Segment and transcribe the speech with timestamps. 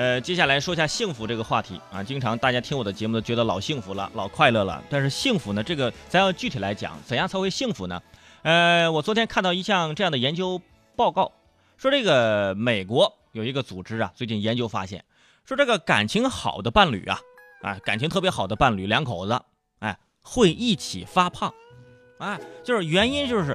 [0.00, 2.02] 呃，接下来说一下幸福这个话题啊。
[2.02, 4.82] 经常大家听我的节目都觉得老幸福了，老快乐了。
[4.88, 8.00] 但是幸福呢，这个咱要具体来讲，怎样才会幸福呢？
[8.40, 10.58] 呃，我昨天看到一项这样的研究
[10.96, 11.32] 报告，
[11.76, 15.04] 说这个美国有一个组织啊，最近研究发现，
[15.44, 17.20] 说这个感情好的伴侣啊，
[17.60, 19.38] 啊，感情特别好的伴侣，两口子，
[19.80, 21.52] 哎，会一起发胖，
[22.16, 23.54] 哎，就是原因就是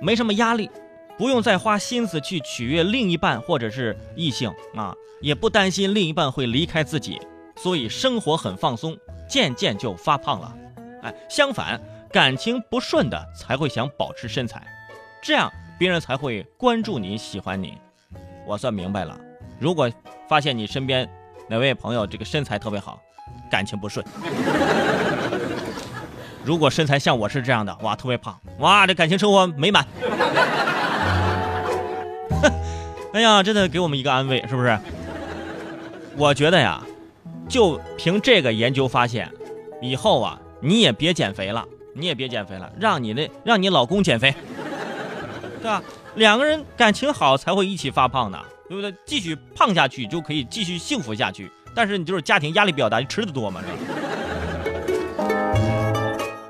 [0.00, 0.70] 没什么压力。
[1.18, 7.20] 不用再花心思去取悦另一半或者是异性啊，也不担心另一半会离开自己，
[7.56, 8.96] 所以生活很放松，
[9.28, 10.54] 渐渐就发胖了。
[11.02, 14.62] 哎，相反，感情不顺的才会想保持身材，
[15.22, 17.78] 这样别人才会关注你喜欢你。
[18.46, 19.18] 我算明白了，
[19.58, 19.90] 如果
[20.28, 21.08] 发现你身边
[21.48, 23.00] 哪位朋友这个身材特别好，
[23.50, 24.04] 感情不顺；
[26.44, 29.86] 如果身材像我是这样的，哇，特别胖，哇，这感情生活美满。
[33.16, 34.78] 哎呀，真的给我们一个安慰，是不是？
[36.18, 36.82] 我觉得呀，
[37.48, 39.32] 就凭这个研究发现，
[39.80, 41.64] 以后啊，你也别减肥了，
[41.94, 44.34] 你也别减肥了，让你的让你老公减肥，
[45.62, 45.82] 对吧？
[46.16, 48.94] 两个人感情好才会一起发胖的，对不对？
[49.06, 53.95] 继续胖下去就可以继续幸福下去，但是你就是家庭压力比较大，你吃的多嘛，是吧？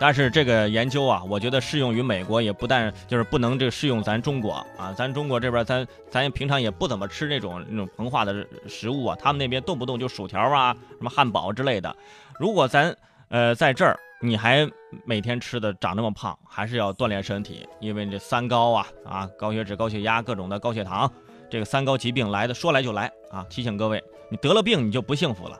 [0.00, 4.94] 但是这个研究啊，我觉得适用于美国，也不但就是不能这适用咱中国啊。
[4.96, 9.16] 咱中国这边，咱咱平常也不怎么吃那种那种膨化的食物啊。
[9.20, 11.94] 他们那边动不动就薯条啊、什么汉堡之类的。
[12.38, 12.94] 如果咱
[13.28, 14.68] 呃在这儿，你还
[15.04, 21.10] 每天吃的长那么胖，还是要锻炼身体，因为这三高啊啊，高血脂、高血压、各种的高血糖，
[21.50, 23.44] 这个三高疾病来的说来就来啊。
[23.50, 25.58] 提醒各位，你得了病你就不幸福了。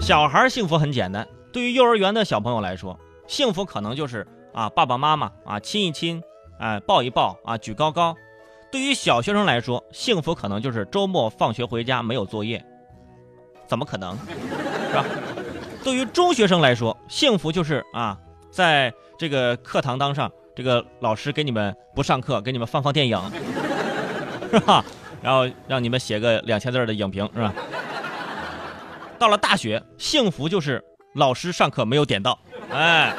[0.00, 1.28] 小孩幸福很简单。
[1.54, 6.20] 对于幼儿园的小朋友来说，幸福可能就是啊爸爸妈妈啊亲一亲，
[6.58, 8.12] 哎抱一抱啊举高高；
[8.72, 12.62] 对于小学生来说，幸福可能就是周末放学回家没有作业，
[13.68, 14.18] 怎么可能，
[14.88, 15.04] 是吧？
[15.84, 18.18] 对于中学生来说，幸福就是啊
[18.50, 23.16] 在这个课堂当上，这个老师给你们不上课，给你们放放电影，
[24.50, 24.84] 是吧？
[25.22, 27.54] 然后让你们写个两千字的影评，是吧？
[29.20, 30.84] 到了大学，幸福就是。
[31.14, 32.38] 老师上课没有点到，
[32.70, 33.14] 哎，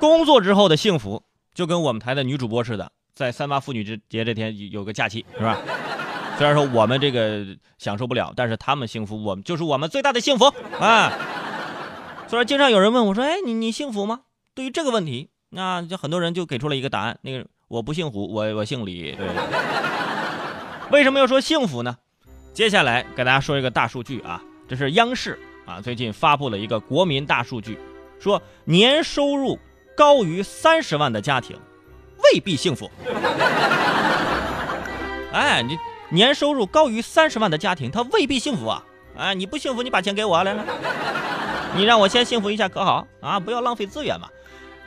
[0.00, 1.22] 工作之后的幸福
[1.54, 5.56] 就跟我们台的女主播似的，在三八妇女节这天有个假期，是吧？
[6.36, 7.46] 虽然说我们这个
[7.78, 11.12] 享受不了，但是他们幸福，我们就是我们最大的幸福啊！
[12.26, 14.22] 所以经常有人问我说：“哎，你你幸福吗？”
[14.54, 19.12] 对于这个问题，那就很多人就给出了一个答案：那个我不姓胡，我我姓李。
[19.12, 19.28] 对，
[20.90, 21.96] 为什么要说幸福呢？
[22.52, 25.38] 接下来给大家说一个大数据啊，这是央视。
[25.70, 27.78] 啊，最近发布了一个国民大数据，
[28.18, 29.56] 说年收入
[29.96, 31.56] 高于三十万的家庭
[32.24, 32.90] 未必幸福。
[35.32, 35.78] 哎，你
[36.08, 38.84] 年收入高于三十万的家庭，他未必幸福啊！
[39.16, 40.64] 哎，你不幸福，你把钱给我来来，
[41.76, 43.38] 你让我先幸福一下可好啊？
[43.38, 44.28] 不要浪费资源嘛。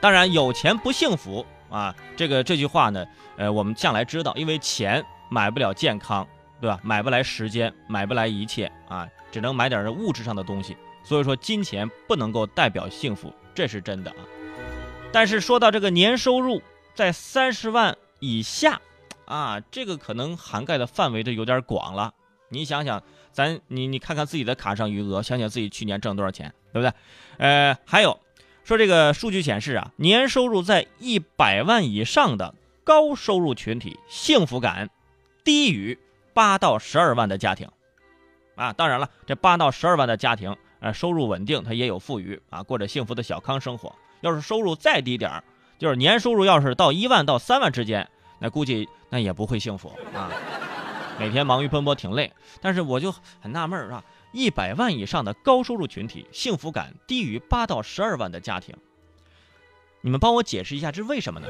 [0.02, 3.06] 当然，有钱不幸福啊，这个这句话呢，
[3.38, 6.28] 呃，我们向来知道，因为钱买不了健康，
[6.64, 6.80] 对吧？
[6.82, 9.06] 买不来时间，买不来一切啊。
[9.34, 14.18] 只能买点物质上的东西，所以说金钱不能够代表幸福，这是真的啊。
[15.12, 16.62] 但是说到这个年收入
[16.96, 18.80] 在三十万以下，
[19.26, 22.14] 啊，这个可能涵盖的范围就有点广了。
[22.48, 23.04] 你想想，
[23.34, 26.94] 咱你你看看自己的卡上余额，想想自己去年挣多少钱，对不对？
[27.40, 28.18] 呃，还有
[28.64, 34.90] 说这个数据显示啊，年收入在一百万以上的高收入群体，幸福感
[35.44, 36.00] 低于
[36.34, 37.70] 八到十二万的家庭。
[38.56, 43.94] 啊，当然了，这八到十二万的家庭，呃，收入稳定，他也有富裕啊，过着幸福的小康生活。
[44.22, 45.44] 要是收入再低点儿，
[45.80, 48.08] 就是年收入要是到一万到三万之间，
[48.40, 50.30] 那估计那也不会幸福啊。
[51.20, 53.12] 每天忙于奔波挺累，但是我就
[53.42, 58.76] 很纳闷儿啊，一百万以上的高收入群体，幸福感低于八到十二万的家庭，
[60.02, 61.48] 你们帮我解释一下，这是为什么呢？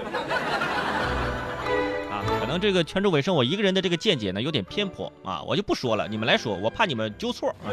[2.60, 7.56] 这个泉州尾声，我一个人的这个见解呢有点偏颇啊，我就不说了，你们来说，我怕你们纠错。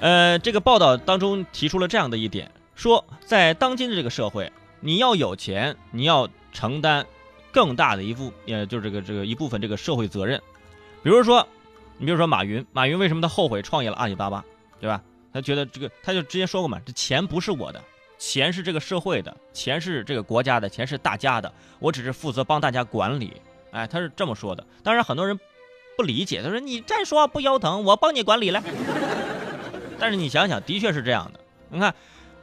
[0.00, 4.50] 呃，这个报道当中提出了这样的一点，说在当今的这个社会，
[4.80, 7.06] 你要有钱，你要承担
[7.52, 10.42] 更大的一部，呃，就是这个这个一部分这个社会责任。
[11.02, 11.46] 比如说，
[11.98, 14.44] 你比如说马云，马云为什么他后悔创业了阿里巴巴，
[14.80, 15.00] 对吧？
[15.32, 17.82] 他觉得这个，他就直接说过嘛，这钱不是我的。
[18.24, 23.32] 钱是这个社会的，钱是这个国家的，钱是大家的，我只是负责帮大家管理。
[23.72, 24.64] 哎，他是这么说的。
[24.84, 25.36] 当然，很多人
[25.96, 28.62] 不理解，他说你再说不腰疼，我帮你管理来。
[29.98, 31.40] 但是你想想，的确是这样的。
[31.68, 31.92] 你看，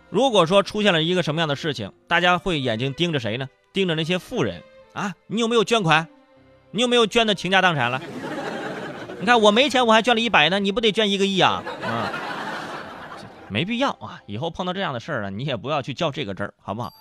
[0.10, 3.48] 如果说出现了一个什么样的事情，大家会眼睛盯着谁呢？
[3.72, 4.62] 盯着那些富人
[4.92, 5.16] 啊？
[5.28, 6.10] 你有没有捐款？
[6.72, 8.02] 你有没有捐的倾家荡产了？
[9.22, 11.64] 你看我没钱，我还捐了一百呢，你不得捐一个亿啊？
[11.82, 12.12] 啊，
[13.50, 14.22] 没必要啊！
[14.26, 16.94] 以后碰到这样的事儿呢，你也不要去较这个真儿，好不好？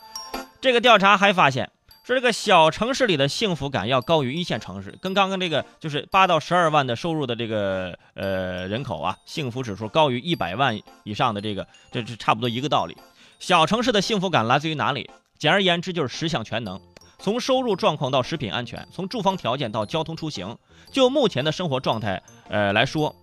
[0.61, 1.71] 这个调查还发现，
[2.05, 12.97] 说这个小城市里的幸福感要高于一线城市，跟刚刚这个就是八到十二万的收入的这个呃人口啊，幸福指数高于一百万以上的这个，这是差不多一个道理。
[13.39, 15.09] 小城市的幸福感来自于哪里？
[15.39, 16.81] 简而言之，就是十项全能，
[17.21, 20.57] 从收入状况到食品安全，从住房条件到交通出行。
[20.91, 23.15] 就目前的生活状态，呃来说，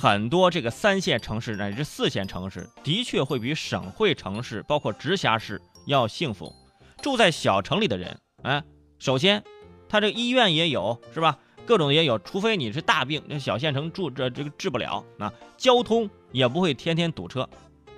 [0.00, 6.54] 很多这个三线城市乃至四线城市，的确会比省会城市，包括直辖市要幸福。
[7.02, 8.62] 住在小城里的人，啊，
[9.00, 9.42] 首先，
[9.88, 11.36] 他这医院也有，是吧？
[11.66, 15.32] 各种也有，除非你是大病，那小县城住这这个治不了啊。
[15.56, 17.48] 交通也不会天天堵车，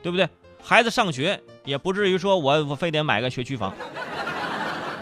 [0.02, 0.26] 对不对？
[0.62, 3.74] 孩子上学也不至于说我我非得买个学区房，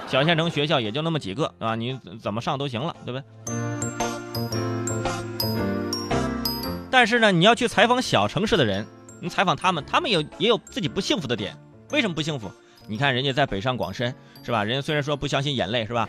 [0.09, 3.68] 小县城学校也就那么几个啊，你怎么上都行了，对不对？
[6.99, 8.85] 但是呢，你要去采访小城市的人，
[9.21, 11.57] 你采访他们，他们有也有自己不幸福的点。
[11.93, 12.51] 为什么不幸福？
[12.89, 14.13] 你看人家在北上广深，
[14.43, 14.65] 是吧？
[14.65, 16.09] 人家虽然说不相信眼泪，是吧？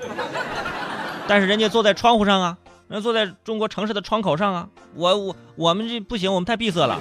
[1.27, 2.57] 但是人家坐在窗户上啊，
[2.87, 4.67] 人坐在中国城市的窗口上啊。
[4.95, 6.99] 我我我们这不行，我们太闭塞了。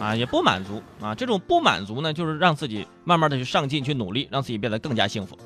[0.00, 1.14] 啊，也不满足啊！
[1.14, 5.38] 这种不满足呢，就是让自己慢慢的去上进、去努力，让自己变得更加幸福。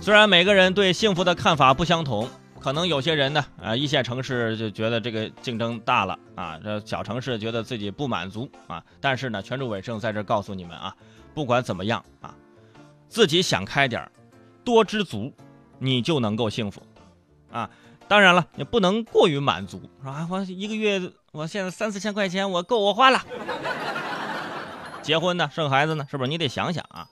[0.00, 2.26] 虽然每个人对幸福的看法不相同，
[2.64, 8.82] 可能有些人呢，啊，一线城市就觉得这个竞争大了啊，这小城市觉得自己不满足啊。
[9.02, 10.96] 但是呢，全主伟盛在这告诉你们啊，
[11.34, 12.34] 不管怎么样啊，
[13.06, 14.10] 自己想开点
[14.64, 15.30] 多知足，
[15.78, 16.82] 你就能够幸福
[17.52, 17.68] 啊。
[18.08, 20.26] 当然了，也不能过于满足，是吧？
[20.30, 23.20] 我一个月，我现在三四千块钱，我够我花了。
[25.02, 26.30] 结婚呢，生孩子呢，是不是？
[26.30, 27.06] 你得想想啊。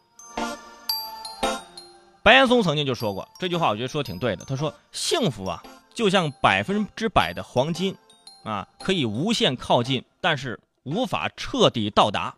[2.22, 4.44] 白岩松曾经就说过这句话，我觉得说的挺对的。
[4.44, 7.96] 他说：“幸福啊，就像百分之百的黄金，
[8.44, 12.34] 啊，可以无限靠近，但是无法彻底到达。”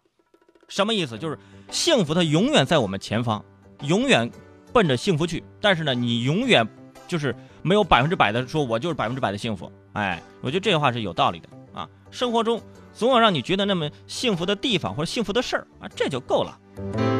[0.69, 1.19] 什么意思？
[1.19, 1.39] 就是
[1.71, 3.45] 幸福它永远在我们前方，
[3.83, 4.31] 永远
[4.73, 6.67] 奔着幸福去，但是呢，你永远。
[7.07, 9.71] 就是没有百分之百的说，我就是百分之百的幸福。
[9.93, 11.87] 哎，我觉得这句话是有道理的啊。
[12.11, 12.59] 生活中
[12.95, 17.14] 总有让你觉得那么幸福的地方或者幸福的事儿啊，这就够了。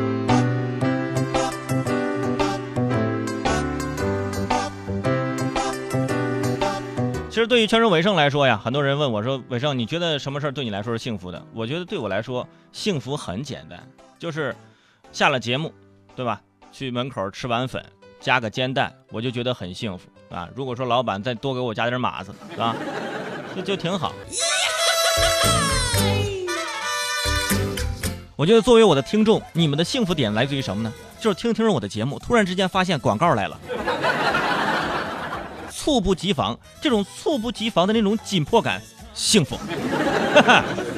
[7.35, 13.85] 其实对于全身伟盛来说呀，很多人问我说：“伟盛，你觉得什么事儿对你来说是幸福的？”我觉得对我来说，幸福很简单，
[14.21, 14.55] 就是
[15.11, 15.75] 下了节目，
[16.15, 16.41] 对吧？
[16.71, 17.85] 去门口吃碗粉。
[18.21, 20.49] 加个煎蛋，我就觉得很幸福啊！
[20.55, 22.77] 如果说老板再多给我加点码子，是吧？
[23.57, 24.13] 就就挺好。
[28.37, 30.93] 我觉得作为我的听众，你们的幸福点来自于什么呢？
[31.19, 33.59] 就是听听着我的节目，突然之间发现广告来了，
[35.85, 38.81] 猝不及防，这种猝不及防的那种紧迫感，
[39.13, 39.59] 幸福。